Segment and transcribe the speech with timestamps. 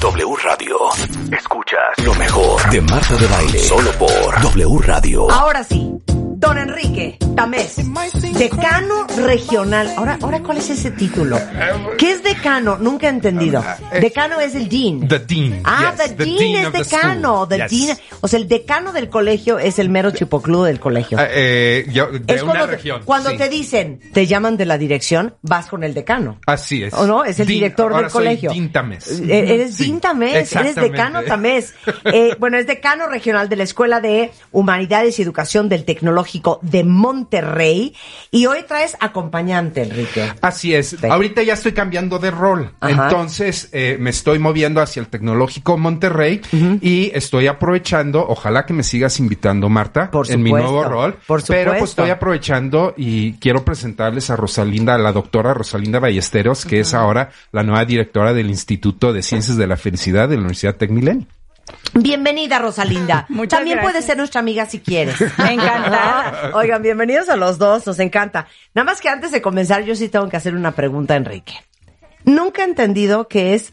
[0.00, 0.76] W Radio.
[1.36, 3.58] Escuchas lo mejor de Marta de Baile.
[3.58, 5.30] Solo por W Radio.
[5.30, 5.90] Ahora sí,
[6.54, 7.76] don Enrique Tamés,
[8.38, 9.90] decano regional.
[9.96, 11.38] Ahora, ahora ¿cuál es ese título?
[11.96, 12.76] ¿Qué es decano?
[12.76, 13.64] Nunca he entendido.
[14.00, 15.08] Decano es el dean.
[15.08, 15.60] The dean.
[15.64, 17.48] Ah, yes, the, dean es the decano.
[17.48, 17.70] The Yes.
[17.70, 17.98] dean.
[18.20, 21.18] O sea, el decano del colegio es el mero chipocludo del colegio.
[21.18, 23.00] Ah, eh, yo- de es una cuando, región.
[23.06, 23.38] cuando sí.
[23.38, 26.38] te dicen, te llaman de la dirección, vas con el decano.
[26.46, 26.92] Así es.
[26.92, 27.24] ¿O no?
[27.24, 27.54] Es el Dean.
[27.54, 28.50] director Ahora del soy colegio.
[28.52, 29.08] Dean Tamés.
[29.20, 31.72] Eh, Eres Sí, Dean Tamés, eres decano Tamés.
[32.04, 36.84] Eh, bueno, es decano regional de la Escuela de Humanidades y Educación del Tecnológico de
[36.84, 37.94] Monterrey.
[38.30, 40.32] Y hoy traes acompañante, Enrique.
[40.40, 40.88] Así es.
[40.88, 41.06] Sí.
[41.08, 42.72] Ahorita ya estoy cambiando de rol.
[42.80, 43.08] Ajá.
[43.08, 46.40] Entonces eh, me estoy moviendo hacia el Tecnológico Monterrey
[46.80, 51.16] y estoy aprovechando, ojalá que me sigas invitando, Marta, Por en mi nuevo rol.
[51.26, 56.64] por Pero pues estoy aprovechando y quiero presentarles a Rosalinda, a la doctora Rosalinda Ballesteros,
[56.64, 60.40] que es ahora la nueva directora del Instituto de Ciencias de la Felicidad de la
[60.42, 61.26] Universidad Tecmilenio.
[61.94, 63.26] Bienvenida, Rosalinda.
[63.28, 63.92] Muchas También gracias.
[63.92, 65.20] puedes ser nuestra amiga si quieres.
[65.38, 66.50] Me encanta.
[66.54, 68.46] Oigan, bienvenidos a los dos, nos encanta.
[68.74, 71.54] Nada más que antes de comenzar, yo sí tengo que hacer una pregunta Enrique.
[72.24, 73.72] Nunca he entendido qué es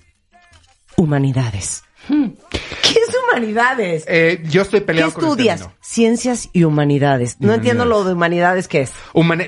[0.97, 1.83] humanidades.
[2.51, 4.03] ¿Qué es humanidades?
[4.07, 5.69] Eh, yo estoy ¿Qué peleado con el estudias?
[5.81, 7.37] Ciencias y humanidades.
[7.39, 8.91] No entiendo lo de humanidades, ¿qué es?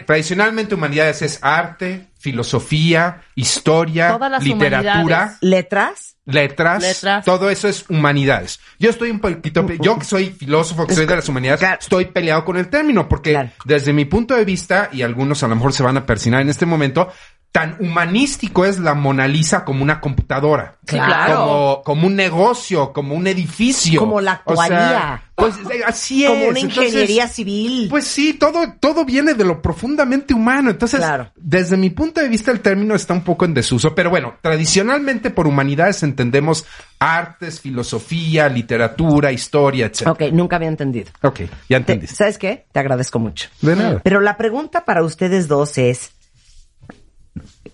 [0.06, 5.38] Tradicionalmente humanidades es arte, filosofía, historia, Todas las literatura.
[5.42, 6.16] ¿Letras?
[6.26, 7.26] letras, Letras.
[7.26, 8.60] todo eso es humanidades.
[8.80, 12.46] Yo estoy un poquito, yo que soy filósofo, que soy de las humanidades, estoy peleado
[12.46, 13.50] con el término, porque Claro.
[13.66, 16.50] desde mi punto de vista, y algunos a lo mejor se van a persinar en
[16.50, 17.12] este momento,
[17.52, 20.78] tan humanístico es la Mona Lisa como una computadora.
[20.86, 21.36] Claro.
[21.36, 24.00] Como, como un negocio, como un edificio.
[24.00, 25.24] Como la O sea, actuaría.
[25.36, 26.30] pues así es.
[26.30, 27.88] Como una Entonces, ingeniería civil.
[27.90, 30.70] pues sí, todo, todo viene de lo profundamente humano.
[30.70, 31.30] Entonces, Claro.
[31.36, 33.94] desde mi punto de vista, el término está un poco en desuso.
[33.96, 36.66] Pero bueno, tradicionalmente por humanidades entendemos
[37.00, 40.08] artes, filosofía, literatura, historia, etc.
[40.08, 41.12] ok, nunca había entendido.
[41.22, 42.16] Ok, ya Te- entendiste.
[42.16, 42.66] ¿Sabes qué?
[42.72, 43.50] Te agradezco mucho.
[43.62, 44.00] De nada.
[44.04, 46.12] Pero la pregunta para ustedes dos es,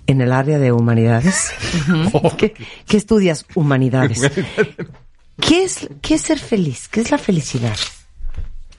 [0.08, 1.52] en el área de humanidades,
[2.38, 2.54] ¿qué,
[2.88, 4.32] qué estudias humanidades?
[5.40, 6.88] ¿Qué es, ¿Qué es ser feliz?
[6.88, 7.76] ¿Qué es la felicidad?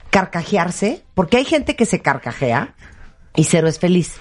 [0.09, 1.03] ¿Carcajearse?
[1.13, 2.73] Porque hay gente que se carcajea
[3.35, 4.15] y cero es feliz.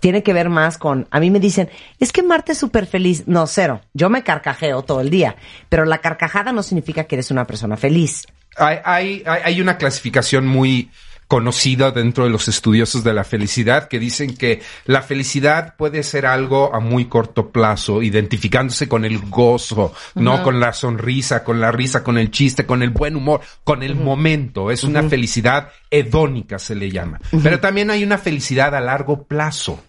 [0.00, 1.70] Tiene que ver más con, a mí me dicen,
[2.00, 3.24] es que Marta es súper feliz.
[3.26, 3.82] No, cero.
[3.92, 5.36] Yo me carcajeo todo el día.
[5.68, 8.26] Pero la carcajada no significa que eres una persona feliz.
[8.56, 10.90] Hay, hay, hay hay una clasificación muy
[11.34, 16.26] conocida dentro de los estudiosos de la felicidad que dicen que la felicidad puede ser
[16.26, 21.72] algo a muy corto plazo, identificándose con el gozo, no con la sonrisa, con la
[21.72, 24.70] risa, con el chiste, con el buen humor, con el momento.
[24.70, 27.20] Es una felicidad hedónica, se le llama.
[27.42, 29.82] Pero también hay una felicidad a largo plazo.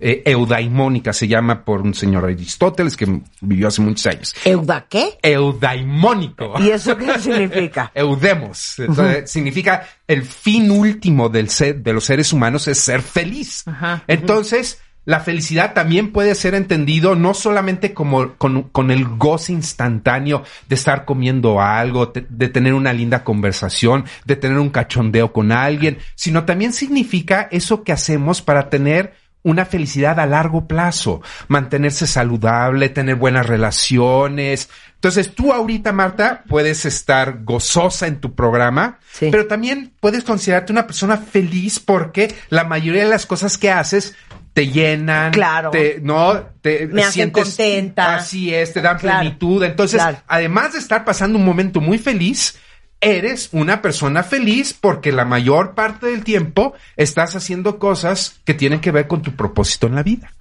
[0.00, 4.34] Eh, eudaimónica se llama por un señor Aristóteles que vivió hace muchos años.
[4.44, 5.18] ¿Euda qué?
[5.22, 6.54] Eudaimónico.
[6.58, 7.90] ¿Y eso qué significa?
[7.94, 8.78] Eudemos.
[8.78, 13.64] Entonces, significa el fin último del ser, de los seres humanos es ser feliz.
[14.06, 20.42] Entonces, la felicidad también puede ser entendido no solamente como con, con el goce instantáneo
[20.68, 25.52] de estar comiendo algo, te- de tener una linda conversación, de tener un cachondeo con
[25.52, 29.14] alguien, sino también significa eso que hacemos para tener
[29.46, 34.68] una felicidad a largo plazo, mantenerse saludable, tener buenas relaciones.
[34.94, 39.28] Entonces, tú ahorita, Marta, puedes estar gozosa en tu programa, Sí.
[39.30, 44.16] pero también puedes considerarte una persona feliz porque la mayoría de las cosas que haces
[44.52, 45.70] te llenan, Claro.
[45.70, 48.16] te, no, te Me hacen contenta.
[48.16, 49.20] Así es, te dan Claro.
[49.20, 49.62] plenitud.
[49.62, 50.18] Entonces, Claro.
[50.26, 52.58] además de estar pasando un momento muy feliz,
[53.00, 58.80] eres una persona feliz porque la mayor parte del tiempo estás haciendo cosas que tienen
[58.80, 60.32] que ver con tu propósito en la vida.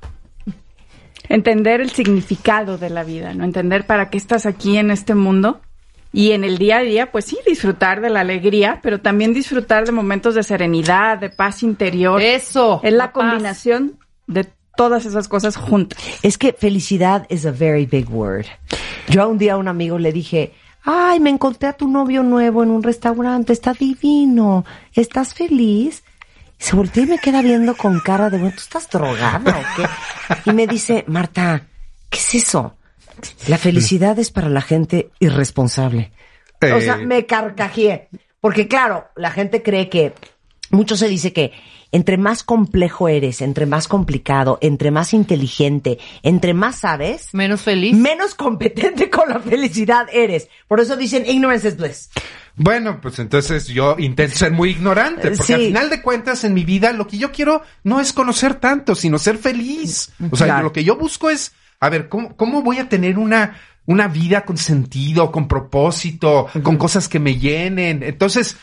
[1.28, 3.44] Entender el significado de la vida, ¿no?
[3.44, 5.62] Entender para qué estás aquí en este mundo.
[6.14, 9.86] Y en el día a día, pues sí, disfrutar de la alegría, pero también disfrutar
[9.86, 12.22] de momentos de serenidad, de paz interior.
[12.22, 12.80] Eso.
[12.84, 13.32] Es la la paz.
[13.32, 14.48] combinación de
[14.78, 16.00] todas esas cosas juntas.
[16.22, 18.46] Es que felicidad is a very big word.
[19.10, 20.54] Yo a un día a un amigo le dije,
[20.86, 26.04] ay, me encontré a tu novio nuevo en un restaurante, está divino, ¿estás feliz?
[26.60, 29.76] Y se voltea y me queda viendo con cara de, bueno, ¿tú estás drogada o
[29.76, 30.50] qué?
[30.50, 31.68] Y me dice, Marta,
[32.10, 32.76] ¿qué es eso?
[33.48, 36.12] La felicidad es para la gente irresponsable.
[36.62, 37.06] O sea, Eh.
[37.06, 38.10] me carcajeé.
[38.40, 40.14] Porque claro, la gente cree que,
[40.70, 41.52] mucho se dice que
[41.96, 47.96] entre más complejo eres, entre más complicado, entre más inteligente, entre más sabes, Menos feliz.
[47.96, 50.50] menos competente con la felicidad eres.
[50.68, 52.10] Por eso dicen ignorance is bliss.
[52.58, 55.54] Bueno, pues entonces yo intento ser muy ignorante, porque Sí.
[55.54, 58.94] al final de cuentas en mi vida lo que yo quiero no es conocer tanto,
[58.96, 60.12] sino ser feliz.
[60.32, 60.64] O sea, Claro.
[60.64, 64.44] lo que yo busco es, a ver, ¿cómo, cómo voy a tener una, una vida
[64.46, 68.04] con sentido, con propósito, con cosas que me llenen?
[68.04, 68.58] Entonces,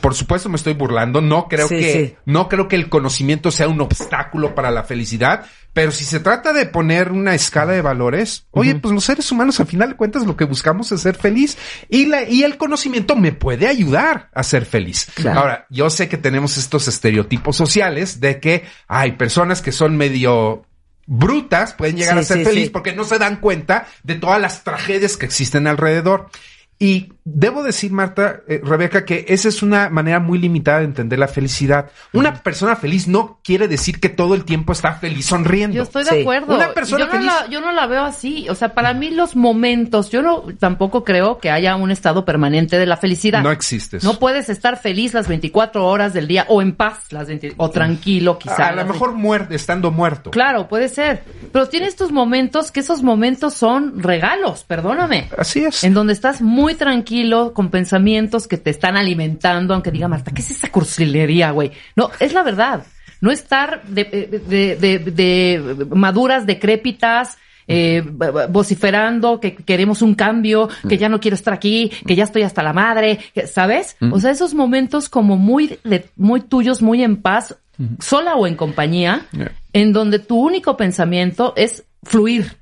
[0.00, 2.16] por supuesto me estoy burlando, no creo Sí, que, sí.
[2.26, 6.52] no creo que el conocimiento sea un obstáculo para la felicidad, pero si se trata
[6.52, 10.24] de poner una escala de valores, oye, pues los seres humanos al final de cuentas
[10.26, 11.58] lo que buscamos es ser feliz
[11.88, 15.08] y la, y el conocimiento me puede ayudar a ser feliz.
[15.14, 15.40] Claro.
[15.40, 20.64] Ahora, yo sé que tenemos estos estereotipos sociales de que hay personas que son medio
[21.06, 24.64] brutas, pueden llegar Sí, a ser feliz porque no se dan cuenta de todas las
[24.64, 26.30] tragedias que existen alrededor.
[26.78, 31.18] Y debo decir, Marta, eh, Rebeca, que esa es una manera muy limitada de entender
[31.18, 31.90] la felicidad.
[32.12, 35.74] Una persona feliz no quiere decir que todo el tiempo está feliz sonriendo.
[35.76, 36.20] Yo estoy de Sí.
[36.20, 36.54] acuerdo.
[36.54, 38.46] Una persona yo, no feliz- la, yo no la veo así.
[38.50, 42.78] O sea, para mí los momentos, yo no tampoco creo que haya un estado permanente
[42.78, 43.42] de la felicidad.
[43.42, 44.06] No existe eso.
[44.12, 47.70] No puedes estar feliz las 24 horas del día o en paz las 20 o
[47.70, 48.68] tranquilo quizá.
[48.68, 50.30] a lo mejor muerte, estando muerto.
[50.30, 51.22] Claro, puede ser.
[51.52, 55.30] Pero tienes tus momentos que esos momentos son regalos, perdóname.
[55.38, 55.84] Así es.
[55.84, 57.13] En donde estás muy tranquilo,
[57.52, 61.70] con pensamientos que te están alimentando, aunque diga Marta, ¿qué es esa cursilería, güey?
[61.96, 62.84] No, es la verdad.
[63.20, 64.04] No estar de,
[64.48, 68.02] de, de, maduras decrépitas, eh,
[68.50, 72.62] vociferando que queremos un cambio, que ya no quiero estar aquí, que ya estoy hasta
[72.62, 73.20] la madre,
[73.50, 73.96] ¿sabes?
[74.12, 77.56] O sea, esos momentos como muy, de- muy tuyos, muy en paz,
[78.00, 79.26] sola o en compañía,
[79.72, 82.56] en donde tu único pensamiento es fluir,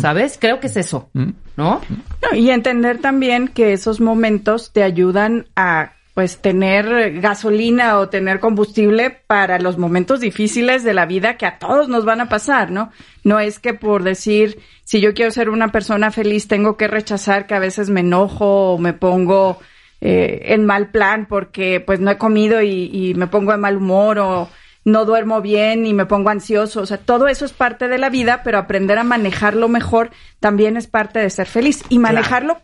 [0.00, 0.38] ¿sabes?
[0.40, 1.80] Creo que es eso, ¿no?
[2.22, 8.40] No, y entender también que esos momentos te ayudan a pues tener gasolina o tener
[8.40, 12.70] combustible para los momentos difíciles de la vida que a todos nos van a pasar,
[12.70, 12.90] ¿no?
[13.22, 17.46] No es que por decir, si yo quiero ser una persona feliz, tengo que rechazar
[17.46, 19.60] que a veces me enojo o me pongo
[20.00, 23.76] eh, en mal plan porque pues no he comido y, y me pongo de mal
[23.76, 24.48] humor o
[24.84, 26.80] no duermo bien y me pongo ansioso.
[26.80, 30.10] O sea, todo eso es parte de la vida, pero aprender a manejarlo mejor
[30.40, 31.82] también es parte de ser feliz.
[31.88, 32.60] Y manejarlo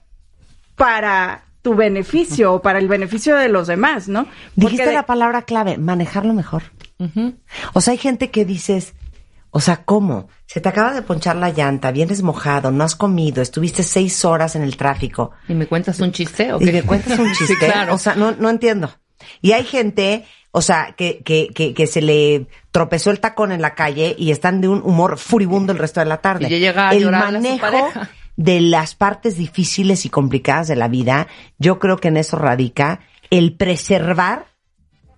[0.77, 4.27] para tu beneficio o para el beneficio de los demás, ¿no?
[4.55, 6.63] Dijiste Porque de- la palabra clave, manejarlo mejor.
[7.75, 8.95] O sea, hay gente que dices,
[9.51, 10.29] o sea, ¿cómo?
[10.47, 14.55] Se te acaba de ponchar la llanta, vienes mojado, no has comido, estuviste seis horas
[14.57, 17.47] en el tráfico ¿Y me cuentas un chiste o y me cuentas un chiste.
[17.55, 17.95] Sí, claro.
[17.95, 18.91] O sea, no, no entiendo.
[19.43, 20.25] Y hay gente,
[20.57, 24.31] o sea, que, que, que, que se le tropezó el tacón en la calle y
[24.31, 26.47] están de un humor furibundo el resto de la tarde.
[26.47, 28.01] Y ya llega a el llorarle a su manejo
[28.37, 31.27] de las partes difíciles y complicadas de la vida,
[31.59, 34.47] yo creo que en eso radica el preservar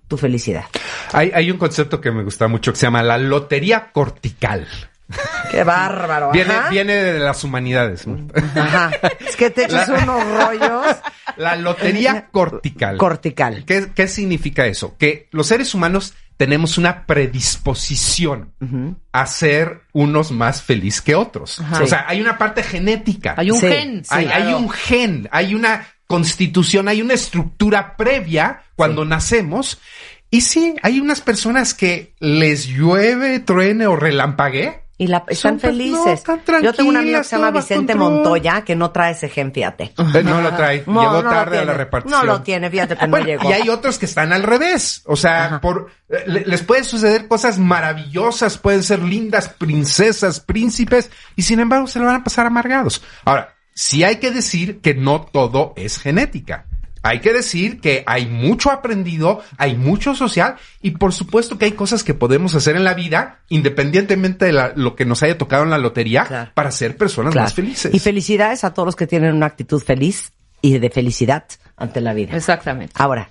[0.08, 0.64] tu felicidad.
[1.12, 4.67] Hay, hay un concepto que me gusta mucho que se llama la lotería cortical.
[5.52, 6.32] Qué bárbaro.
[6.32, 6.69] Viene, ajá.
[6.69, 8.06] viene de las humanidades.
[8.56, 8.91] Ajá.
[9.20, 10.96] Es que te echas unos rollos.
[11.38, 12.96] La lotería cortical.
[12.99, 13.64] Cortical.
[13.64, 14.96] ¿Qué, qué significa eso?
[14.99, 18.52] Que los seres humanos tenemos una predisposición
[19.12, 21.61] a ser unos más felices que otros.
[21.61, 21.82] Ajá.
[21.82, 23.35] O sea, hay una parte genética.
[23.37, 24.02] Hay un Sí, gen.
[24.08, 24.58] hay, sí, hay claro.
[24.58, 29.79] un gen, hay una constitución, hay una estructura previa cuando nacemos.
[30.31, 34.84] Y sí, hay unas personas que les llueve, truene o relampague.
[35.00, 36.12] Y la, están Son, no, felices.
[36.14, 38.14] están Yo tengo un amigo que se llama Vicente control.
[38.14, 39.93] Montoya que no trae ese gen, fíjate.
[39.96, 40.82] Eh, No lo trae.
[40.86, 42.20] No, llegó no tarde a la repartición.
[42.20, 43.48] No lo tiene, fíjate que no llegó.
[43.48, 45.02] Y hay otros que están al revés.
[45.06, 51.10] O sea, por eh, le- les puede suceder cosas maravillosas, pueden ser lindas princesas, príncipes,
[51.36, 53.00] y sin embargo se lo van a pasar amargados.
[53.24, 56.67] Ahora, sí hay que decir que no todo es genética.
[57.08, 61.72] Hay que decir que hay mucho aprendido, hay mucho social y por supuesto que hay
[61.72, 65.62] cosas que podemos hacer en la vida, independientemente de la- lo que nos haya tocado
[65.65, 66.50] en la lotería, Claro.
[66.55, 67.46] para ser personas Claro.
[67.46, 67.94] más felices.
[67.94, 71.44] Y felicidades a todos los que tienen una actitud feliz y de felicidad
[71.77, 72.36] ante la vida.
[72.36, 72.93] Exactamente.
[72.96, 73.31] Ahora,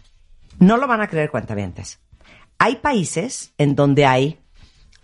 [0.60, 2.00] no lo van a creer cuentavientes.
[2.58, 4.40] Hay países en donde hay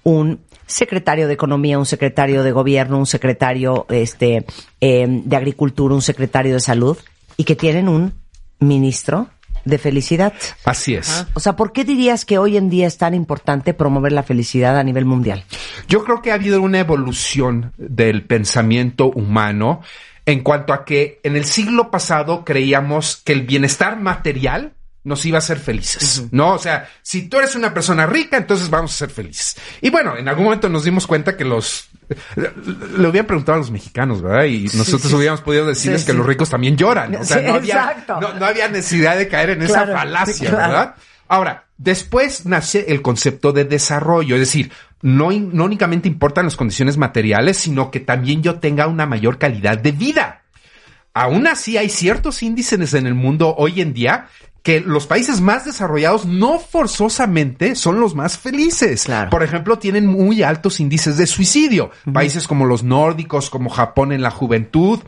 [0.04, 4.46] un secretario de economía, un secretario de gobierno, un secretario este
[4.82, 6.98] eh, de agricultura, un secretario de salud
[7.38, 8.14] y que tienen un
[8.68, 9.30] ministro
[9.66, 10.34] de felicidad.
[10.66, 11.26] Así es.
[11.34, 14.78] O sea, ¿por qué dirías que hoy en día es tan importante promover la felicidad
[14.78, 15.46] a nivel mundial?
[15.88, 19.82] Yo creo que ha habido una evolución del pensamiento humano
[20.26, 25.38] en cuanto a que en el siglo pasado creíamos que el bienestar material nos iba
[25.38, 26.54] a hacer felices, ¿no?
[26.54, 29.58] O sea, si tú eres una persona rica, entonces vamos a ser felices.
[29.82, 31.90] Y bueno, en algún momento nos dimos cuenta que los
[32.36, 34.46] le hubieran preguntado a los mexicanos, ¿verdad?
[34.46, 37.16] Y nosotros hubiéramos podido decirles que los ricos también lloran.
[37.16, 40.96] O sea, no, había, no, había necesidad de caer en esa falacia, ¿verdad?
[41.28, 46.98] Ahora, después nace el concepto de desarrollo, es decir, no, no únicamente importan las condiciones
[46.98, 50.43] materiales, sino que también yo tenga una mayor calidad de vida.
[51.14, 54.28] Aún así, hay ciertos índices en el mundo hoy en día
[54.64, 59.08] que los países más desarrollados no forzosamente son los más felices.
[59.30, 61.92] Por ejemplo, tienen muy altos índices de suicidio.
[62.14, 65.00] Países como los nórdicos, como Japón en la juventud.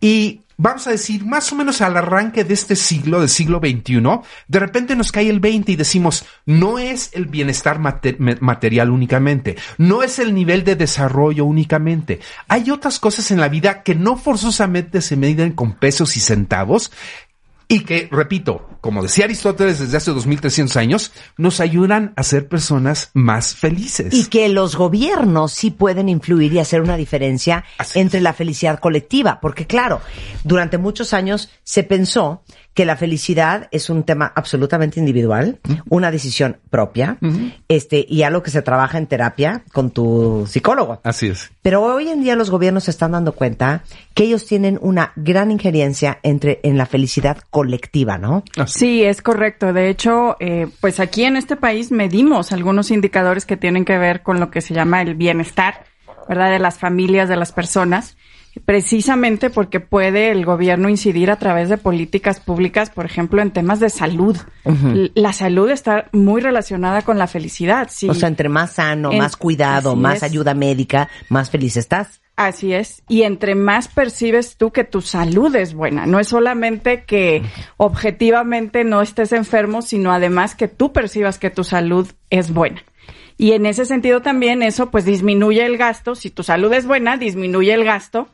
[0.00, 4.02] Y vamos a decir, más o menos al arranque de este siglo, del siglo XXI,
[4.48, 10.02] de repente nos cae el 20 y decimos, no es el bienestar material únicamente, no
[10.02, 12.18] es el nivel de desarrollo únicamente.
[12.48, 16.90] Hay otras cosas en la vida que no forzosamente se miden con pesos y centavos,
[17.70, 23.10] y que, repito, como decía Aristóteles desde hace 2300 años, nos ayudan a ser personas
[23.12, 24.14] más felices.
[24.14, 29.38] Y que los gobiernos sí pueden influir y hacer una diferencia entre la felicidad colectiva,
[29.40, 30.00] porque claro,
[30.44, 32.42] durante muchos años se pensó
[32.78, 35.58] que la felicidad es un tema absolutamente individual,
[35.88, 37.18] una decisión propia,
[37.66, 41.00] este, y algo que se trabaja en terapia con tu psicólogo.
[41.02, 41.50] Así es.
[41.60, 43.82] Pero hoy en día los gobiernos se están dando cuenta
[44.14, 48.44] que ellos tienen una gran injerencia entre, en la felicidad colectiva, ¿no?
[48.66, 49.72] Sí, es correcto.
[49.72, 54.22] De hecho, eh, pues aquí en este país medimos algunos indicadores que tienen que ver
[54.22, 55.84] con lo que se llama el bienestar,
[56.28, 56.52] ¿verdad?
[56.52, 58.16] De las familias, de las personas
[58.64, 63.80] precisamente porque puede el gobierno incidir a través de políticas públicas, por ejemplo, en temas
[63.80, 64.36] de salud.
[65.14, 67.88] La salud está muy relacionada con la felicidad.
[68.08, 72.20] O sea, entre más sano, más cuidado, más ayuda médica, más feliz estás.
[72.36, 73.02] Así es.
[73.08, 77.42] Y entre más percibes tú que tu salud es buena, no es solamente que
[77.76, 82.84] objetivamente no estés enfermo, sino además que tú percibas que tu salud es buena.
[83.38, 86.14] Y en ese sentido también eso pues disminuye el gasto.
[86.14, 88.28] Si tu salud es buena, disminuye el gasto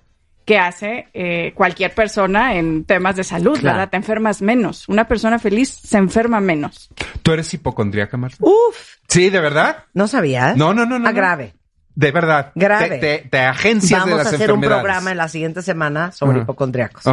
[0.44, 3.88] que hace eh, cualquier persona en temas de salud, ¿verdad?
[3.88, 4.88] Te enfermas menos.
[4.88, 6.90] Una persona feliz se enferma menos.
[7.22, 8.36] ¿Tú eres hipocondríaca, Marta?
[8.40, 8.96] Uf.
[9.08, 9.84] Sí, ¿de verdad?
[9.94, 10.56] ¿No sabías?
[10.56, 11.08] No, no, no, no.
[11.08, 11.54] Ah, grave.
[11.96, 12.50] De verdad.
[12.56, 12.98] Grave.
[12.98, 16.40] Te, te, agencias Vamos de las a hacer un programa en la siguiente semana sobre
[16.40, 17.04] hipocondriacos.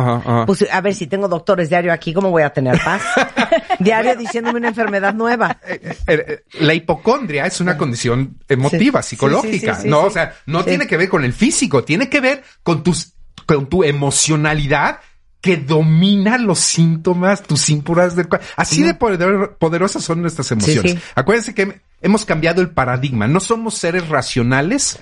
[0.48, 3.04] Pues, a ver, si tengo doctores diario aquí, ¿cómo voy a tener paz?
[3.80, 5.58] diario diciéndome una enfermedad nueva.
[6.08, 9.80] Eh, eh, la hipocondria es una condición emotiva, psicológica.
[9.86, 13.14] no, o sea, no tiene que ver con el físico, tiene que ver con tus
[13.46, 15.00] con tu emocionalidad
[15.42, 18.46] que domina los síntomas, tus síntomas del cuerpo.
[18.56, 20.98] Así de poderosas son nuestras emociones.
[21.16, 23.28] Acuérdense que hemos cambiado el paradigma.
[23.28, 25.00] No somos seres racionales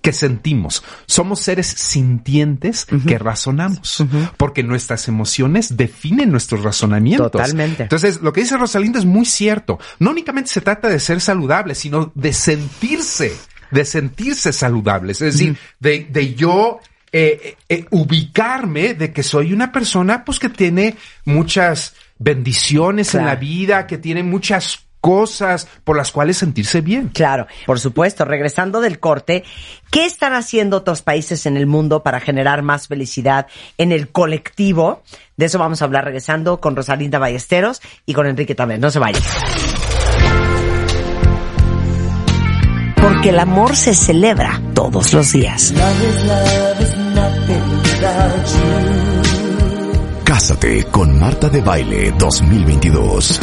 [0.00, 0.82] que sentimos.
[1.06, 4.04] Somos seres sintientes que razonamos.
[4.38, 7.32] Porque nuestras emociones definen nuestros razonamientos.
[7.32, 7.82] Totalmente.
[7.82, 9.78] Entonces, lo que dice Rosalindo es muy cierto.
[9.98, 13.36] No únicamente se trata de ser saludable, sino de sentirse,
[13.70, 15.20] de sentirse saludables.
[15.20, 16.80] Es decir, de, de yo
[17.12, 23.36] eh, eh, ubicarme de que soy una persona pues que tiene muchas bendiciones en la
[23.36, 27.10] vida, que tiene muchas cosas por las cuales sentirse bien.
[27.10, 28.24] Claro, por supuesto.
[28.24, 29.44] Regresando del corte,
[29.90, 33.46] ¿qué están haciendo otros países en el mundo para generar más felicidad
[33.78, 35.04] en el colectivo?
[35.36, 38.80] De eso vamos a hablar regresando con Rosalinda Ballesteros y con Enrique también.
[38.80, 39.22] No se vayan.
[43.00, 45.72] Porque el amor se celebra todos los días.
[50.24, 53.40] Cásate con Marta de Baile 2022.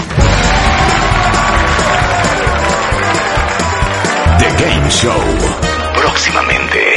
[4.39, 5.11] The Game Show.
[5.95, 6.93] Próximamente.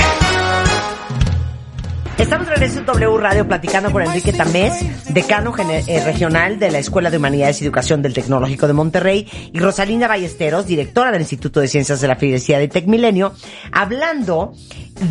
[2.18, 6.78] Estamos de regreso en W Radio platicando con Enrique Tamés, decano eh, regional de la
[6.78, 11.60] Escuela de Humanidades y Educación del Tecnológico de Monterrey, y Rosalinda Ballesteros, directora del Instituto
[11.60, 13.34] de Ciencias de la Felicidad de Tecmilenio,
[13.70, 14.54] hablando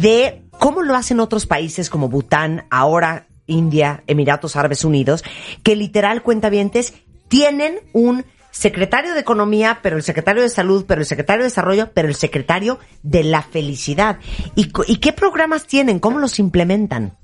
[0.02, 5.24] de cómo lo hacen otros países como Bután, ahora India, Emiratos Árabes Unidos,
[5.64, 6.94] que literal cuentavientes
[7.28, 11.92] tienen un secretario de Economía, pero el secretario de Salud, pero el secretario de Desarrollo,
[11.94, 14.20] pero el secretario de la Felicidad.
[14.56, 16.00] ¿Y, qué programas tienen?
[16.00, 17.18] ¿Cómo los implementan?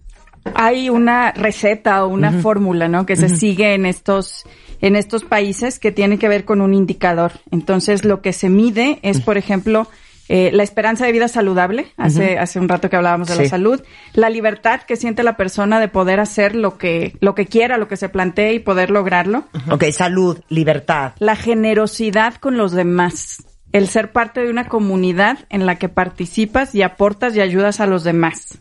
[0.56, 3.06] Hay una receta o una fórmula, ¿no?
[3.06, 4.46] Que se sigue en estos
[4.82, 7.34] en estos países que tiene que ver con un indicador.
[7.52, 9.88] Entonces, lo que se mide es, por ejemplo,
[10.34, 13.82] eh, la esperanza de vida saludable, hace, hace un rato que hablábamos de la salud,
[14.14, 17.90] la libertad que siente la persona de poder hacer lo que, lo que quiera, lo
[17.90, 19.44] que se plantee y poder lograrlo.
[19.70, 21.16] Ok, salud, libertad.
[21.20, 26.74] La generosidad con los demás, el ser parte de una comunidad en la que participas
[26.76, 28.58] y aportas y ayudas a los demás.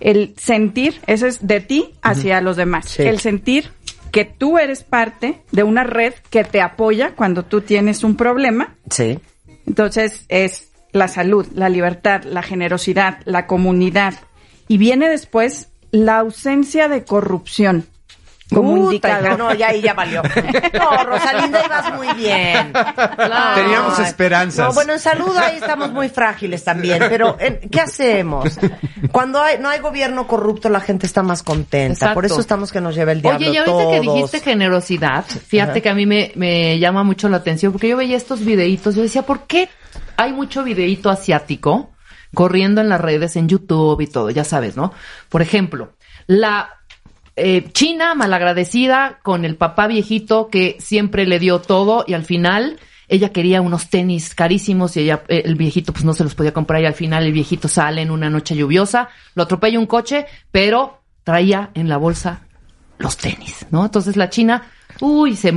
[0.00, 2.98] El sentir, ese es de ti hacia los demás.
[2.98, 3.70] El sentir
[4.10, 8.74] que tú eres parte de una red que te apoya cuando tú tienes un problema.
[8.90, 9.20] Sí.
[9.66, 14.14] Entonces es la salud, la libertad, la generosidad, la comunidad.
[14.68, 17.86] Y viene después la ausencia de corrupción
[18.52, 19.38] como indicador.
[19.38, 20.22] no, ya ahí ya valió.
[20.22, 22.72] No, Rosalinda, ibas muy bien.
[23.54, 24.68] Teníamos esperanzas.
[24.68, 28.58] No, bueno, en salud ahí estamos muy frágiles también, pero eh, ¿qué hacemos?
[29.10, 31.94] Cuando hay, no hay gobierno corrupto, la gente está más contenta.
[31.94, 32.14] Exacto.
[32.14, 35.82] Por eso estamos que nos lleva el diablo Oye, y ahorita que dijiste generosidad, fíjate
[35.82, 39.02] que a mí me, me llama mucho la atención, porque yo veía estos videitos, yo
[39.02, 39.68] decía, ¿por qué
[40.16, 41.90] hay mucho videíto asiático
[42.34, 44.30] corriendo en las redes, en YouTube y todo?
[44.30, 44.92] Ya sabes, ¿no?
[45.28, 45.94] Por ejemplo,
[46.26, 46.76] la
[47.36, 52.78] eh, China malagradecida con el papá viejito que siempre le dio todo y al final
[53.08, 56.52] ella quería unos tenis carísimos y ella, eh, el viejito pues no se los podía
[56.52, 60.26] comprar y al final el viejito sale en una noche lluviosa, lo atropella un coche,
[60.50, 62.46] pero traía en la bolsa
[62.98, 63.84] los tenis, ¿no?
[63.84, 64.62] Entonces la China,
[65.00, 65.52] uy, se,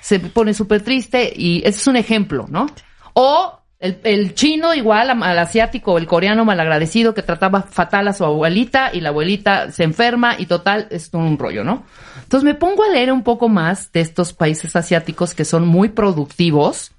[0.00, 2.66] se pone súper triste y ese es un ejemplo, ¿no?
[3.14, 8.12] O el, el chino igual al asiático o el coreano malagradecido que trataba fatal a
[8.12, 11.84] su abuelita y la abuelita se enferma y total es un rollo, ¿no?
[12.22, 15.88] Entonces me pongo a leer un poco más de estos países asiáticos que son muy
[15.88, 16.92] productivos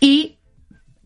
[0.00, 0.36] y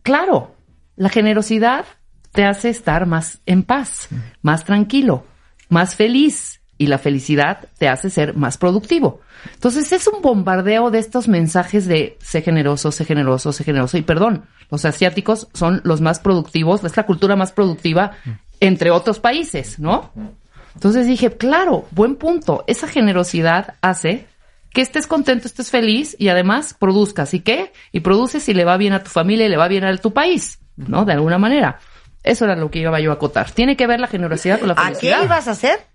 [0.03, 0.55] claro,
[0.95, 1.85] la generosidad
[2.31, 4.09] te hace estar más en paz,
[4.43, 5.25] más tranquilo,
[5.69, 9.21] más feliz y la felicidad te hace ser más productivo.
[9.53, 14.01] Entonces es un bombardeo de estos mensajes de sé generoso, sé generoso, sé generoso y
[14.01, 18.13] perdón, los asiáticos son los más productivos, es la cultura más productiva
[18.61, 20.11] entre otros países, ¿no?
[20.73, 24.25] Entonces dije, claro, buen punto, esa generosidad hace
[24.71, 27.33] que estés contento, estés feliz y además produzcas.
[27.33, 27.73] ¿Y qué?
[27.91, 30.13] Y produces y le va bien a tu familia y le va bien a tu
[30.13, 31.03] país, ¿no?
[31.03, 31.79] De alguna manera.
[32.23, 33.51] Eso era lo que iba yo a acotar.
[33.51, 35.19] Tiene que ver la generosidad con la ¿A felicidad.
[35.19, 35.88] qué ibas a hacer?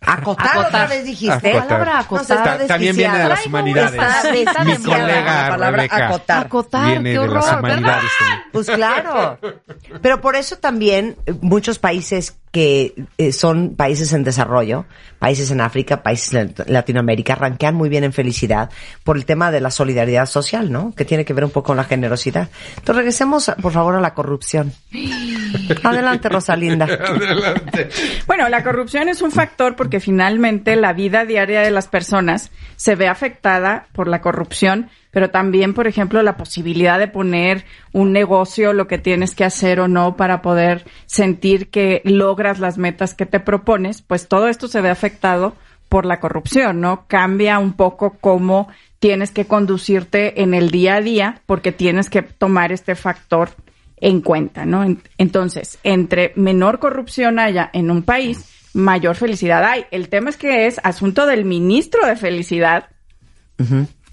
[0.00, 0.66] Acotar, Acotar.
[0.66, 1.50] otra vez dijiste.
[1.50, 1.68] Acotar.
[1.68, 2.66] Palabra acotar.
[2.66, 3.92] también viene de las humanidades.
[3.92, 6.06] Está- está Mi colega la palabra Rebeca.
[6.06, 6.46] acotar.
[6.46, 7.92] Acotar, Viene qué de las horror, también.
[8.52, 9.38] Pues claro.
[10.00, 14.86] Pero por eso también eh, muchos países que eh, son países en desarrollo,
[15.18, 18.70] países en África, países en Latinoamérica, ranquean muy bien en felicidad
[19.04, 20.92] por el tema de la solidaridad social, ¿no?
[20.96, 22.48] Que tiene que ver un poco con la generosidad.
[22.70, 24.72] Entonces regresemos, por favor, a la corrupción.
[25.84, 26.84] Adelante, Rosalinda.
[27.06, 27.88] Adelante.
[28.26, 32.96] Bueno, la corrupción es un factor porque finalmente la vida diaria de las personas se
[32.96, 38.72] ve afectada por la corrupción, pero también, por ejemplo, la posibilidad de poner un negocio,
[38.72, 43.26] lo que tienes que hacer o no para poder sentir que logras las metas que
[43.26, 45.54] te propones, pues todo esto se ve afectado
[45.88, 47.04] por la corrupción, ¿no?
[47.08, 48.68] Cambia un poco cómo
[49.00, 53.50] tienes que conducirte en el día a día porque tienes que tomar este factor
[53.96, 54.84] en cuenta, ¿no?
[54.84, 59.84] En- Entonces, entre menor corrupción haya en un país, mayor felicidad hay.
[59.90, 62.86] El tema es que es asunto del ministro de felicidad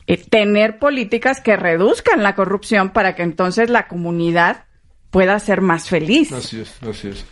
[0.08, 4.64] eh, tener políticas que reduzcan la corrupción para que entonces la comunidad
[5.12, 6.32] pueda ser más feliz.
[6.32, 7.26] Así es, así es.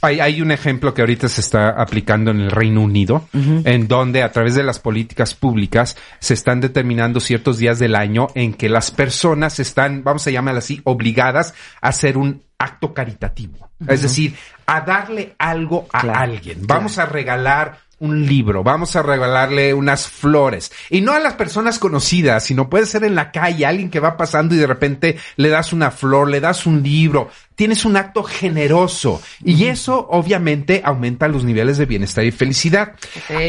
[0.00, 4.22] Hay, hay un ejemplo que ahorita se está aplicando en el Reino Unido, en donde
[4.22, 8.68] a través de las políticas públicas se están determinando ciertos días del año en que
[8.68, 13.70] las personas están, vamos a llamarlo así, obligadas a hacer un acto caritativo.
[13.88, 14.34] Es decir,
[14.66, 16.58] a darle algo a Claro, alguien.
[16.62, 20.70] Vamos a regalar un libro, vamos a regalarle unas flores.
[20.90, 24.16] Y no a las personas conocidas, sino puede ser en la calle, alguien que va
[24.16, 27.30] pasando y de repente le das una flor, le das un libro.
[27.54, 29.20] Tienes un acto generoso.
[29.44, 32.94] Y eso obviamente aumenta los niveles de bienestar y felicidad.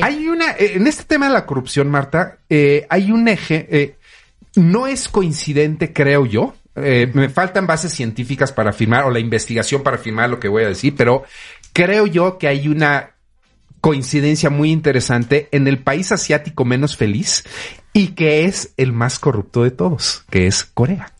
[0.02, 3.96] Hay una, eh, en este tema de la corrupción, Marta, eh, hay un eje, eh,
[4.56, 6.56] no es coincidente, creo yo.
[6.76, 10.64] Eh, me faltan bases científicas para afirmar, o la investigación para afirmar lo que voy
[10.64, 11.24] a decir, pero
[11.74, 13.12] creo yo que hay una
[13.82, 17.44] coincidencia muy interesante en el país asiático menos feliz
[17.94, 21.14] y que es el más corrupto de todos, que es Corea.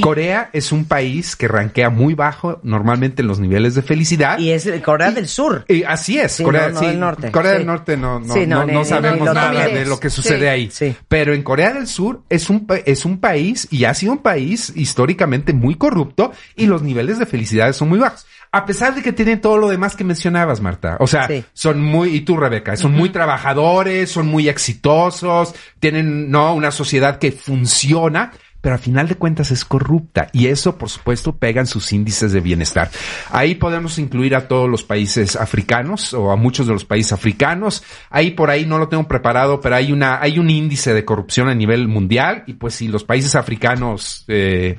[0.00, 4.38] Corea es un país que rankea muy bajo normalmente en los niveles de felicidad.
[4.38, 5.64] Y es Corea del Sur.
[5.68, 7.30] Y así es, Sí, Corea, no, no sí, del norte.
[7.30, 7.58] Corea Sí.
[7.58, 10.00] del Norte no, no, Sí, no, no, ni- no ni- sabemos ni nada de lo
[10.00, 10.46] que sucede Sí.
[10.46, 10.70] ahí.
[10.72, 10.96] Sí.
[11.08, 14.72] Pero en Corea del Sur es un, es un país y ha sido un país
[14.74, 18.26] históricamente muy corrupto y los niveles de felicidad son muy bajos.
[18.56, 20.96] A pesar de que tienen todo lo demás que mencionabas, Marta.
[21.00, 21.44] O sea, Sí.
[21.52, 27.18] son muy, y tú, Rebeca, son muy trabajadores, son muy exitosos, tienen, no, una sociedad
[27.18, 31.66] que funciona, pero al final de cuentas es corrupta y eso, por supuesto, pega en
[31.68, 32.90] sus índices de bienestar.
[33.30, 37.84] Ahí podemos incluir a todos los países africanos o a muchos de los países africanos.
[38.10, 41.48] Ahí por ahí no lo tengo preparado, pero hay una, hay un índice de corrupción
[41.48, 44.78] a nivel mundial y pues si los países africanos, eh,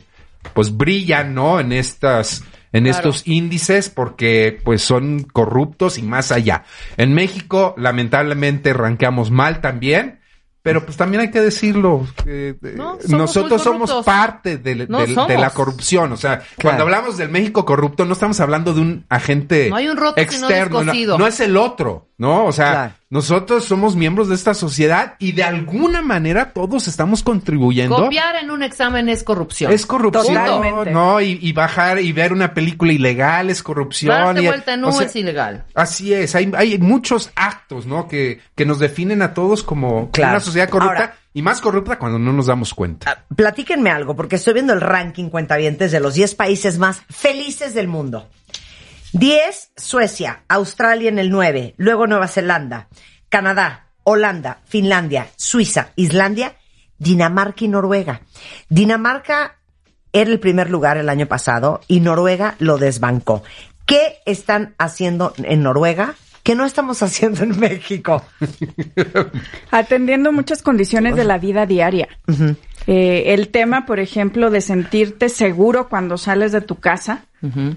[0.53, 1.59] pues brillan, ¿no?
[1.61, 2.43] En estas,
[2.77, 2.97] en Claro.
[2.97, 6.63] estos índices porque pues son corruptos y más allá.
[6.97, 10.19] En México, lamentablemente, ranqueamos mal también.
[10.63, 12.05] pero pues también hay que decirlo.
[12.25, 14.57] eh, No, somos nosotros somos parte
[14.89, 15.31] No de somos.
[15.39, 16.11] la corrupción.
[16.11, 19.87] O sea, cuando hablamos del México corrupto, no estamos hablando de un agente No hay
[19.87, 20.83] un roto sino externo.
[21.17, 22.45] No, es el otro, ¿no?
[22.47, 22.93] O sea, Claro.
[23.09, 27.95] Nosotros somos miembros de esta sociedad y de alguna manera todos estamos contribuyendo.
[27.95, 29.71] Copiar en un examen es corrupción.
[29.71, 30.91] Es corrupción, Totalmente.
[30.91, 31.21] ¿no?
[31.21, 34.13] Y, y bajar y ver una película ilegal es corrupción.
[34.13, 35.63] Darte y- vuelta en o U sea, es ilegal.
[35.73, 38.09] Así es, hay, hay muchos actos, ¿no?
[38.09, 40.31] Que, que nos definen a todos como, Claro.
[40.33, 43.09] una sociedad corrupta Ahora- y más corrupta cuando no nos damos cuenta.
[43.11, 47.73] Ah, Platíquenme algo, porque estoy viendo el ranking cuentavientes de los 10 países más felices
[47.73, 48.27] del mundo.
[49.19, 52.87] 10, Suecia, Australia en el 9, luego Nueva Zelanda,
[53.29, 56.55] Canadá, Holanda, Finlandia, Suiza, Islandia,
[56.99, 58.21] Dinamarca y Noruega.
[58.69, 59.55] Dinamarca
[60.13, 63.41] era el primer lugar el año pasado y Noruega lo desbancó.
[63.87, 68.23] ¿Qué están haciendo en Noruega que no estamos haciendo en México?
[69.71, 72.07] Atendiendo muchas condiciones de la vida diaria.
[72.87, 77.25] Eh, el tema, por ejemplo, de sentirte seguro cuando sales de tu casa,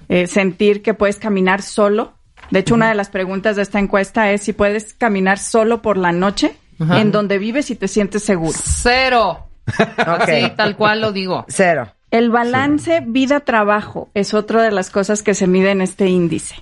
[0.07, 2.13] eh, sentir que puedes caminar solo.
[2.49, 5.97] De hecho, una de las preguntas de esta encuesta es si puedes caminar solo por
[5.97, 8.57] la noche en donde vives y te sientes seguro.
[8.63, 9.47] Cero.
[9.97, 11.45] Así, tal cual lo digo.
[11.47, 11.93] Cero.
[12.09, 16.55] El balance vida-trabajo es otra de las cosas que se mide en este índice.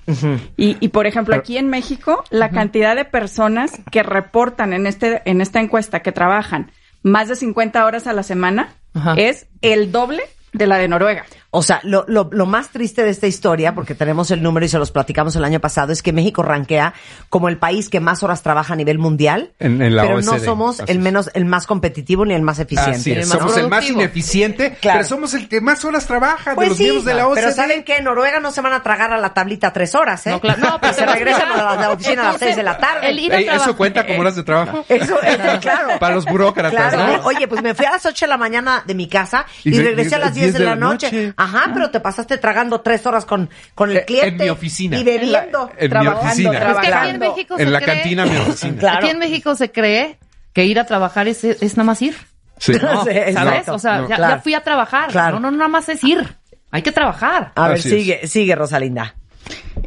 [0.56, 5.22] y, y, por ejemplo, aquí en México, la cantidad de personas que reportan en, este,
[5.24, 6.70] en esta encuesta que trabajan
[7.02, 9.14] más de 50 horas a la semana Ajá.
[9.16, 11.24] es el doble de la de Noruega.
[11.52, 14.68] O sea, lo, lo, lo más triste de esta historia, porque tenemos el número y
[14.68, 16.94] se los platicamos el año pasado, es que México rankea
[17.28, 20.38] como el país que más horas trabaja a nivel mundial, En- en la pero no
[20.38, 22.92] somos el menos, el más competitivo ni el más eficiente.
[23.00, 24.98] Así es, el más somos el más ineficiente, Claro.
[25.00, 27.40] pero somos el que más horas trabaja de Pues los sí, miembros de la OCDE.
[27.42, 27.96] pero ¿saben qué?
[27.96, 30.30] En Noruega no se van a tragar a la tablita tres horas, ¿eh?
[30.30, 30.60] No, claro.
[30.60, 33.10] No, pero se regresan a la, la oficina a las seis de la tarde.
[33.10, 34.84] el ir a Ey, ¿Eso cuenta como horas de trabajo?
[34.88, 35.88] Eso, eso, claro.
[35.98, 37.16] Para los burócratas, Claro.
[37.18, 37.24] ¿no?
[37.26, 39.78] Oye, pues me fui a las 8 de la mañana de mi casa y, Y
[39.78, 41.34] re- regresé a las 10 de la noche.
[41.42, 44.44] Ajá, pero te pasaste tragando tres horas con, con el Eh, en cliente.
[44.44, 44.98] mi oficina.
[44.98, 45.70] Y bebiendo.
[45.76, 46.52] En mi Trabajando, oficina.
[46.70, 47.18] Es que aquí en.
[47.18, 48.76] México se En la cree- cantina de mi oficina.
[48.78, 48.98] Claro.
[48.98, 50.18] Aquí en México se cree
[50.52, 52.16] que ir a trabajar es, es nada más ir.
[52.58, 52.72] Sí.
[52.72, 53.68] No, Sí, ¿Sabes?
[53.68, 54.08] O sea, No.
[54.08, 54.34] ya, Claro.
[54.36, 55.10] ya fui a trabajar.
[55.10, 55.40] Claro.
[55.40, 56.36] No, no, nada más es ir.
[56.70, 57.52] Hay que trabajar.
[57.56, 57.94] A ver, Así es.
[57.94, 59.14] sigue, sigue, Rosalinda.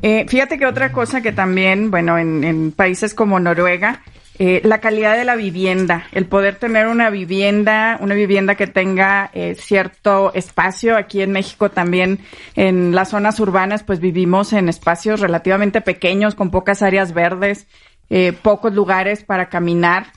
[0.01, 4.01] Eh, fíjate que otra cosa que también, bueno, en, en países como Noruega,
[4.39, 9.29] eh, la calidad de la vivienda, el poder tener una vivienda, una vivienda que tenga
[9.33, 10.97] eh, cierto espacio.
[10.97, 12.19] Aquí en México también,
[12.55, 17.67] en las zonas urbanas, pues vivimos en espacios relativamente pequeños, con pocas áreas verdes,
[18.09, 20.07] eh, pocos lugares para caminar.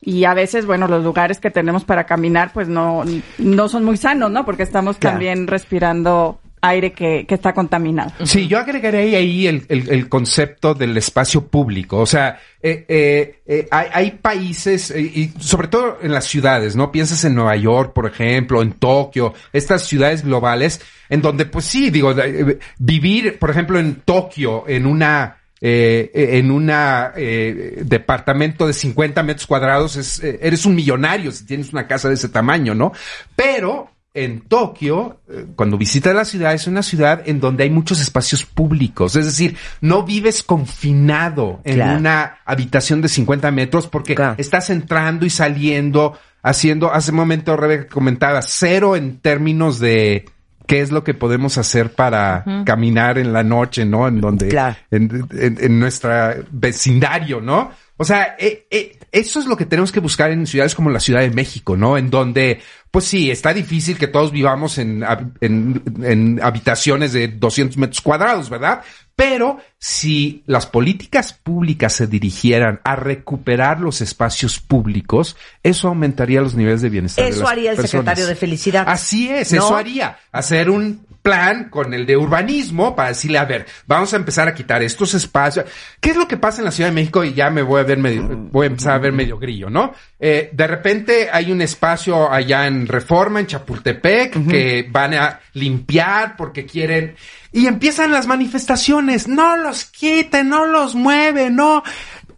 [0.00, 3.02] Y a veces, bueno, los lugares que tenemos para caminar, pues no,
[3.38, 4.44] no son muy sanos, ¿no?
[4.44, 5.14] Porque estamos Claro.
[5.14, 8.12] también respirando aire que, que está contaminado.
[8.24, 11.98] Sí, yo agregaría ahí el, el- el concepto del espacio público.
[11.98, 16.74] O sea, eh, eh, eh, hay, hay países, eh, y sobre todo en las ciudades,
[16.74, 16.90] ¿no?
[16.90, 21.90] Piensas en Nueva York, por ejemplo, en Tokio, estas ciudades globales, en donde, pues sí,
[21.90, 25.36] digo, eh, vivir, por ejemplo, en Tokio, en una...
[25.60, 31.46] eh, en una eh, departamento de 50 metros cuadrados es, eh, eres un millonario si
[31.46, 32.92] tienes una casa de ese tamaño, ¿no?
[33.34, 38.00] Pero en Tokio, eh, cuando visitas la ciudad, es una ciudad en donde hay muchos
[38.00, 39.14] espacios públicos.
[39.14, 41.98] Es decir, no vives confinado en Claro.
[41.98, 44.34] una habitación de 50 metros porque Claro.
[44.38, 50.24] estás entrando y saliendo, haciendo, hace un momento Rebeca comentaba, cero en términos de
[50.66, 54.08] qué es lo que podemos hacer para caminar en la noche, ¿no?
[54.08, 54.76] En donde, Claro.
[54.90, 57.70] en, en, en nuestra vecindario, ¿no?
[57.98, 61.00] O sea, eh, eh, eso es lo que tenemos que buscar en ciudades como la
[61.00, 61.96] Ciudad de México, ¿no?
[61.96, 67.28] En donde, pues sí, está difícil que todos vivamos en, hab- en, en habitaciones de
[67.28, 68.82] 200 metros cuadrados, ¿verdad?
[69.14, 76.54] Pero si las políticas públicas se dirigieran a recuperar los espacios públicos, eso aumentaría los
[76.54, 77.24] niveles de bienestar.
[77.24, 77.90] de Eso las haría el personas.
[78.04, 78.84] secretario de Felicidad.
[78.86, 79.58] Así es, ¿No?
[79.64, 80.18] eso haría.
[80.32, 84.54] Hacer un plan con el de urbanismo para decirle, a ver, vamos a empezar a
[84.54, 85.66] quitar estos espacios.
[85.98, 87.24] ¿Qué es lo que pasa en la Ciudad de México?
[87.24, 89.92] Y ya me voy a ver medio, voy a empezar a ver medio grillo, ¿no?
[90.20, 96.36] Eh, de repente hay un espacio allá en Reforma, en Chapultepec, que van a limpiar
[96.36, 97.16] porque quieren,
[97.50, 101.82] y empiezan las manifestaciones, no los quiten, no los mueven, no.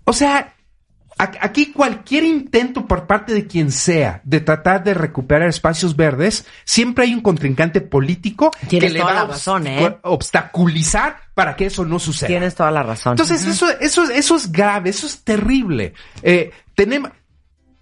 [0.04, 0.54] O sea,
[1.18, 7.04] Aquí cualquier intento por parte de quien sea de tratar de recuperar espacios verdes, siempre
[7.04, 9.98] hay un contrincante político Tienes que le va la a razón, ¿eh?
[10.02, 12.28] obstaculizar para que eso no suceda.
[12.28, 13.14] Tienes toda la razón.
[13.14, 15.92] Entonces, eso, eso, eso es grave, eso es terrible.
[16.22, 17.10] Eh, tenemos,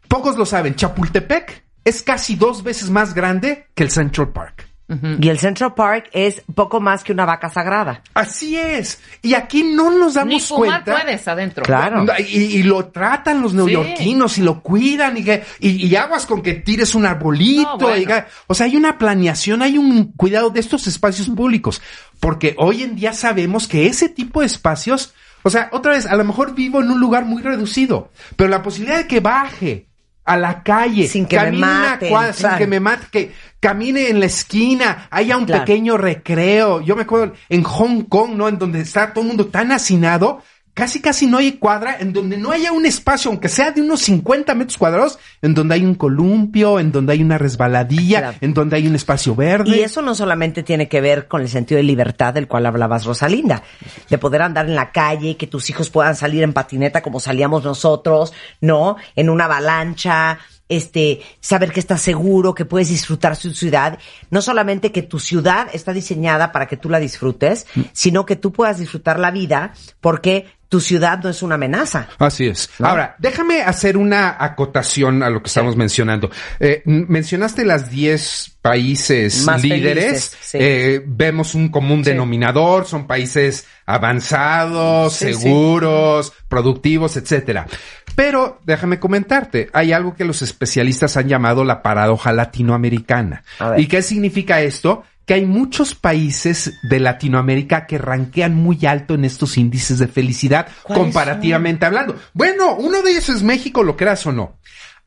[0.08, 4.55] pocos lo saben, Chapultepec es casi dos veces más grande que el Central Park.
[4.88, 8.02] Y el Central Park es poco más que una vaca sagrada.
[8.14, 9.00] Así es.
[9.20, 11.02] Y aquí no nos damos Ni fumar cuenta.
[11.02, 11.64] puedes adentro.
[11.64, 12.04] Claro.
[12.18, 12.22] Y,
[12.58, 16.54] y lo tratan los neoyorquinos y lo cuidan y, que- y, y aguas con que
[16.54, 17.70] tires un arbolito.
[17.72, 17.96] No, bueno.
[18.00, 21.82] y que- o sea, hay una planeación, hay un cuidado de estos espacios públicos.
[22.20, 26.14] Porque hoy en día sabemos que ese tipo de espacios, o sea, otra vez, a
[26.14, 29.88] lo mejor vivo en un lugar muy reducido, pero la posibilidad de que baje
[30.26, 34.08] a la calle, Sin que me camine maten, cuadra, sin que me mate, que camine
[34.10, 35.64] en la esquina, haya un Claro.
[35.64, 36.80] pequeño recreo.
[36.80, 38.48] Yo me acuerdo en Hong Kong, ¿no?
[38.48, 40.42] En donde está todo el mundo tan hacinado,
[40.76, 44.02] casi casi no hay cuadra en donde no haya un espacio, aunque sea de unos
[44.02, 48.38] 50 metros cuadrados, en donde hay un columpio, en donde hay una resbaladilla, Claro.
[48.42, 49.74] en donde hay un espacio verde.
[49.74, 53.06] Y eso no solamente tiene que ver con el sentido de libertad del cual hablabas,
[53.06, 53.62] Rosalinda,
[54.10, 57.64] de poder andar en la calle, que tus hijos puedan salir en patineta como salíamos
[57.64, 58.96] nosotros, ¿no?
[59.16, 63.98] En una avalancha, este, saber que estás seguro, que puedes disfrutar su ciudad.
[64.30, 68.52] No solamente que tu ciudad está diseñada para que tú la disfrutes, sino que tú
[68.52, 72.08] puedas disfrutar la vida porque tu ciudad no es una amenaza.
[72.18, 72.70] Así es.
[72.78, 72.88] ¿No?
[72.88, 76.30] Ahora, déjame hacer una acotación a lo que estamos mencionando.
[76.60, 80.04] Eh, mencionaste las 10 países Más líderes.
[80.30, 80.58] felices, sí.
[80.60, 82.10] Eh, vemos un común Sí.
[82.10, 82.84] denominador.
[82.86, 87.66] Son países avanzados, seguros, productivos, etcétera.
[88.14, 93.44] Pero déjame comentarte, hay algo que los especialistas han llamado la paradoja latinoamericana.
[93.76, 95.04] ¿Y qué significa esto?
[95.26, 100.68] Que hay muchos países de Latinoamérica que ranquean muy alto en estos índices de felicidad
[100.84, 102.16] ¿Cuáles comparativamente hablando.
[102.32, 104.56] Bueno, uno de ellos es México, lo creas o no.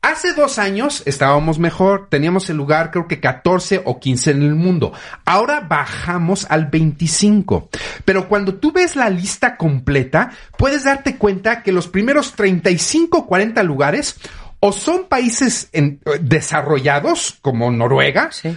[0.02, 4.54] Hace dos años estábamos mejor, teníamos el lugar creo que 14 o 15 en el
[4.54, 4.94] mundo.
[5.26, 7.68] Ahora bajamos al 25.
[8.06, 13.26] Pero cuando tú ves la lista completa, puedes darte cuenta que los primeros 35 o
[13.26, 14.16] 40 lugares
[14.60, 18.56] o son países en- eh, desarrollados como Noruega Sí.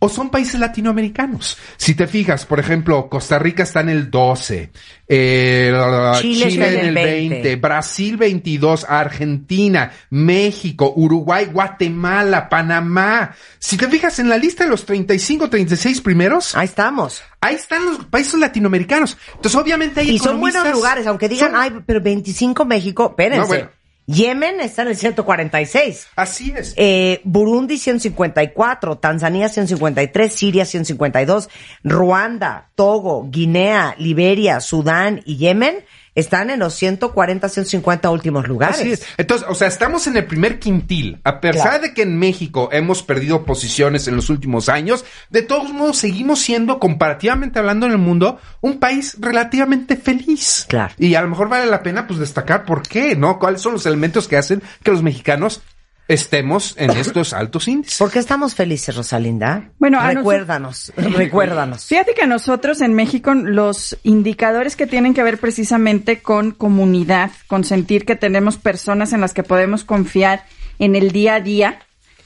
[0.00, 1.56] O son países latinoamericanos.
[1.76, 4.70] Si te fijas, por ejemplo, Costa Rica está en el 12,
[5.08, 5.72] eh,
[6.20, 13.34] Chile en el 20, Brasil 22, Argentina, México, Uruguay, Guatemala, Panamá.
[13.58, 17.22] Si te fijas en la lista de los 35, 36 primeros, Ahí estamos.
[17.40, 19.16] ahí están los países latinoamericanos.
[19.34, 23.40] Entonces, obviamente hay Y son buenos lugares, aunque digan, son- ay, pero 25 México, espérense.
[23.40, 23.77] No, bueno.
[24.08, 26.08] Yemen está en el 146.
[26.16, 26.72] Así es.
[26.78, 31.50] Eh, Burundi 154, Tanzania 153, Siria 152,
[31.84, 35.84] Ruanda, Togo, Guinea, Liberia, Sudán y Yemen
[36.18, 38.78] están en los 140, 150 últimos lugares.
[38.80, 39.04] Así es.
[39.16, 41.20] Entonces, o sea, estamos en el primer quintil.
[41.24, 41.82] A pesar Claro.
[41.82, 46.40] de que en México hemos perdido posiciones en los últimos años, de todos modos seguimos
[46.40, 50.66] siendo, comparativamente hablando en el mundo, un país relativamente feliz.
[50.68, 50.94] Claro.
[50.98, 53.38] Y a lo mejor vale la pena, pues, destacar por qué, ¿no?
[53.38, 55.62] ¿Cuáles son los elementos que hacen que los mexicanos
[56.08, 57.98] estemos en estos altos índices?
[57.98, 59.70] ¿Por qué estamos felices, Rosalinda?
[59.78, 61.84] Bueno, a recuérdanos, recuérdanos.
[61.88, 67.62] Fíjate que nosotros en México los indicadores que tienen que ver precisamente con comunidad, con
[67.62, 70.44] sentir que tenemos personas en las que podemos confiar
[70.78, 71.78] en el día a día,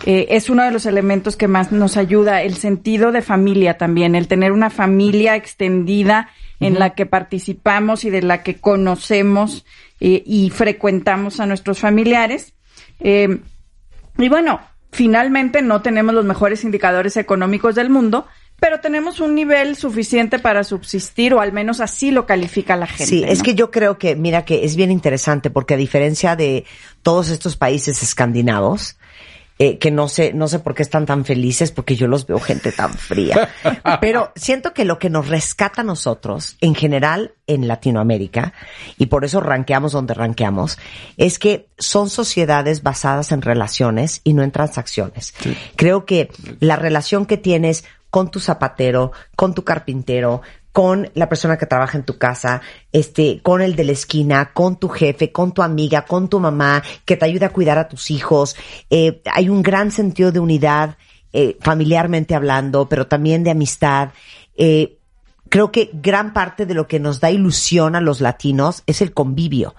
[0.04, 2.42] eh, es uno de los elementos que más nos ayuda.
[2.42, 8.10] El sentido de familia también, el tener una familia extendida en la que participamos y
[8.10, 9.64] de la que conocemos
[9.98, 12.54] eh, y frecuentamos a nuestros familiares.
[13.00, 13.40] Eh,
[14.18, 18.27] y bueno, finalmente no tenemos los mejores indicadores económicos del mundo,
[18.61, 23.07] pero tenemos un nivel suficiente para subsistir, o al menos así lo califica la gente.
[23.07, 26.64] Sí, es que yo creo que, mira, que es bien interesante porque a diferencia de
[27.03, 28.96] todos estos países escandinavos,
[29.64, 32.40] eh, que no sé, no sé por qué están tan felices, porque yo los veo
[32.40, 33.48] gente tan fría.
[34.01, 38.55] Pero siento que lo que nos rescata a nosotros, en general en Latinoamérica,
[38.98, 40.79] y por eso ranqueamos donde ranqueamos,
[41.16, 45.33] es que son sociedades basadas en relaciones y no en transacciones.
[45.77, 51.58] Creo que la relación que tienes con tu zapatero, con tu carpintero, con la persona
[51.58, 55.52] que trabaja en tu casa, este, con el de la esquina, con tu jefe, con
[55.52, 58.56] tu amiga, con tu mamá, que te ayuda a cuidar a tus hijos.
[58.90, 60.96] Eh, hay un gran sentido de unidad,
[61.32, 64.11] eh, familiarmente hablando, pero también de amistad.
[64.56, 64.98] Eh,
[65.48, 69.12] creo que gran parte de lo que nos da ilusión a los latinos es el
[69.12, 69.74] convivio.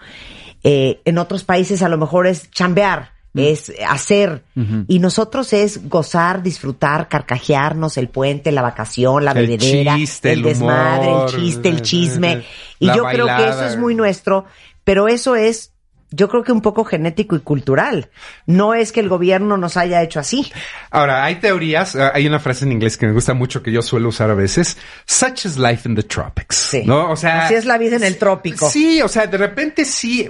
[0.64, 4.44] Eh, en otros países a lo mejor es chambear, es hacer.
[4.88, 10.44] Y nosotros es gozar, disfrutar, carcajearnos, el puente, la vacación, la El bebedera, chiste, el
[10.44, 12.44] desmadre, humor, el chiste, el chisme.
[12.80, 14.46] Y la yo creo que eso es muy nuestro,
[14.84, 15.73] pero eso es
[16.16, 18.10] yo creo que un poco genético y cultural.
[18.46, 20.52] No es que el gobierno nos haya hecho así.
[20.92, 23.82] Ahora, hay teorías, ah, hay una frase en inglés que me gusta mucho que yo
[23.82, 26.56] suelo usar a veces, such is life in the tropics.
[26.56, 26.84] Sí.
[26.86, 27.10] ¿No?
[27.10, 28.70] O sea, Así es la vida en el trópico.
[28.70, 30.30] Sí, o sea, de repente sí,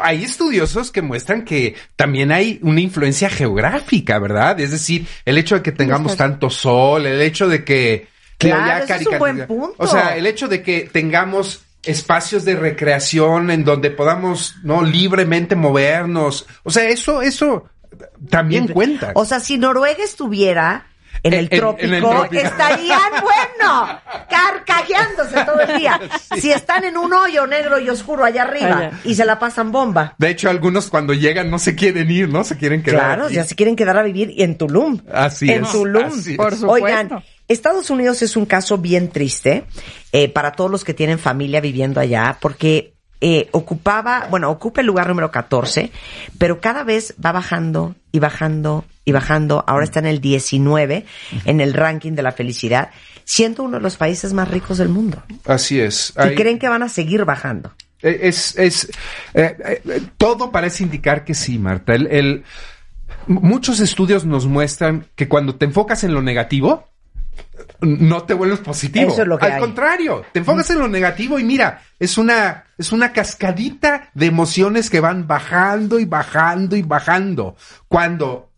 [0.00, 4.58] hay estudiosos que muestran que también hay una influencia geográfica, ¿verdad?
[4.58, 8.08] Es decir, el hecho de que tengamos tanto sol, el hecho de que...
[8.38, 9.74] Claro, es un buen punto.
[9.76, 14.82] O sea, el hecho de que tengamos espacios de recreación en donde podamos, ¿no?
[14.82, 16.46] Libremente movernos.
[16.64, 17.64] O sea, eso, eso
[18.28, 19.12] también cuenta.
[19.14, 20.86] O sea, si Noruega estuviera
[21.22, 22.42] en En- el en- trópico, en el trópico.
[22.42, 26.00] estarían, bueno, carcajeándose todo el día.
[26.38, 28.90] Si están en un hoyo negro y oscuro allá arriba Allá.
[29.04, 30.14] y se la pasan bomba.
[30.18, 32.44] De hecho, algunos cuando llegan no se quieren ir, ¿no?
[32.44, 33.00] Se quieren quedar.
[33.00, 33.34] Claro, aquí.
[33.34, 35.00] ya se quieren quedar a vivir en Tulum.
[35.12, 36.04] Así en es, Tulum.
[36.06, 36.36] así.
[36.36, 36.84] Por supuesto.
[36.86, 39.64] Oigan, Estados Unidos es un caso bien triste
[40.12, 44.86] eh, para todos los que tienen familia viviendo allá, porque eh, ocupaba, bueno, ocupa el
[44.86, 45.90] lugar número 14,
[46.38, 49.64] pero cada vez va bajando y bajando y bajando.
[49.66, 51.04] Ahora está en el 19
[51.44, 52.90] en el ranking de la felicidad,
[53.24, 55.22] siendo uno de los países más ricos del mundo.
[55.44, 56.14] Así es.
[56.32, 57.72] Y creen que van a seguir bajando.
[58.00, 58.88] Eh, Es, es,
[59.34, 61.94] eh, eh, todo parece indicar que sí, Marta.
[61.94, 62.44] El, el-
[63.28, 66.88] m- muchos estudios nos muestran que cuando te enfocas en lo negativo,
[67.80, 69.10] no te vuelves positivo.
[69.10, 69.60] Eso es lo que Al hay.
[69.60, 74.90] contrario, te enfocas en lo negativo y mira, es una, es una cascadita de emociones
[74.90, 77.56] que van bajando y bajando y bajando.
[77.88, 78.50] Cuando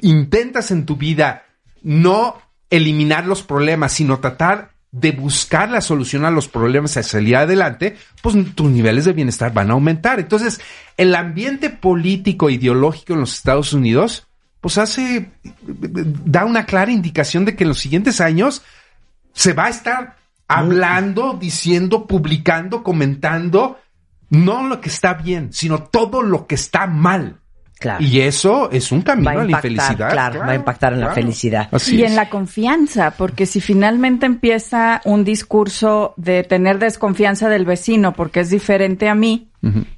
[0.00, 1.44] intentas en tu vida
[1.82, 7.36] no eliminar los problemas, sino tratar de buscar la solución a los problemas hacia salir
[7.36, 10.20] adelante, pues tus niveles de bienestar van a aumentar.
[10.20, 10.60] Entonces,
[10.96, 14.26] el ambiente político ideológico en los Estados Unidos,
[14.62, 15.32] pues hace,
[15.64, 18.62] da una clara indicación de que en los siguientes años
[19.32, 23.80] se va a estar hablando, diciendo, publicando, comentando,
[24.30, 27.40] no lo que está bien, sino todo lo que está mal.
[27.80, 28.04] Claro.
[28.04, 30.12] Y eso es un camino a a la infelicidad.
[30.12, 31.20] claro, va a impactar en la claro.
[31.20, 31.68] felicidad.
[31.72, 32.10] Así y es.
[32.10, 38.38] en la confianza, porque si finalmente empieza un discurso de tener desconfianza del vecino porque
[38.38, 39.51] es diferente a mí,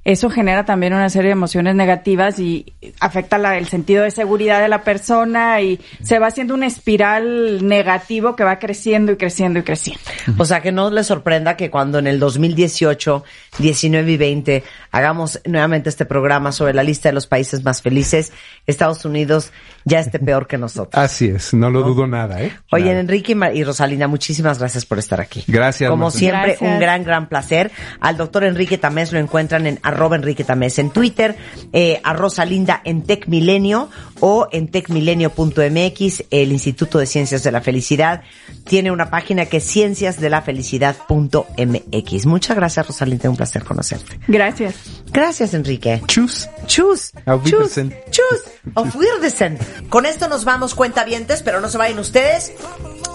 [0.05, 4.61] eso genera también una serie de emociones negativas y afecta la- el sentido de seguridad
[4.61, 9.61] de la persona y se va haciendo una espiral negativo que va creciendo y creciendo
[9.61, 10.03] y creciendo.
[10.37, 13.25] O sea, que no les sorprenda que cuando en el 2018,
[13.59, 18.33] 19 y 20 hagamos nuevamente este programa sobre la lista de los países más felices,
[18.67, 19.51] Estados Unidos
[19.85, 21.03] ya esté peor que nosotros.
[21.03, 22.53] Así es, no lo dudo nada, ¿eh?
[22.73, 23.01] Oye, Nada.
[23.01, 25.45] Enrique y, Mar- y Rosalina, muchísimas gracias por estar aquí.
[25.47, 26.71] Gracias, Como siempre, Gracias.
[26.73, 27.71] un gran, gran placer.
[28.01, 31.37] Al doctor Enrique Tamés lo encuentran en arroba Enrique Tamés en Twitter,
[31.73, 33.89] eh, a Rosalinda en Tecmilenio
[34.27, 38.23] o en tecmilenio.mx, el Instituto de Ciencias de la Felicidad.
[38.65, 42.27] Tiene una página que es cienciasdelafelicidad.mx.
[42.27, 44.19] Muchas gracias, Rosalinda, un placer conocerte.
[44.27, 44.77] Gracias.
[45.13, 46.01] Gracias, Enrique.
[46.07, 46.49] Chus.
[46.67, 47.13] Chus.
[47.27, 47.53] Auf Chus.
[47.53, 47.95] Wiedersehen.
[48.11, 48.41] Chus.
[48.75, 49.59] Auf Wiedersehen.
[49.91, 52.55] Con esto nos vamos cuentavientes, pero no se vayan ustedes.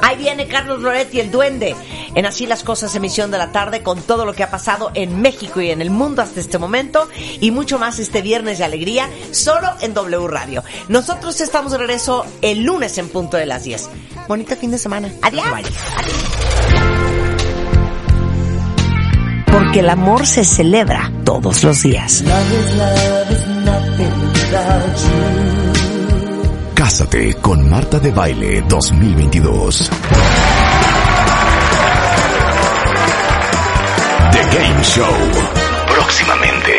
[0.02, 1.76] Ahí viene Carlos Loretti, el duende,
[2.16, 5.22] en Así las Cosas, emisión de la tarde, con todo lo que ha pasado en
[5.22, 7.10] México y en el mundo hasta este momento,
[7.42, 10.64] y mucho más este viernes de alegría, solo en W Radio.
[11.00, 13.90] Nosotros estamos de regreso el lunes en punto de las 10.
[14.28, 15.10] Bonito fin de semana.
[15.22, 15.46] Adiós.
[19.50, 22.22] Porque el amor se celebra todos los días.
[26.74, 29.90] Cásate con Marta de Baile 2022.
[34.34, 35.14] The Game Show.
[35.88, 36.79] Próximamente.